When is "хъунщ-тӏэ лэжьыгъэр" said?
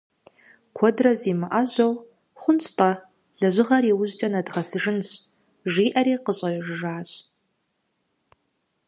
2.41-3.83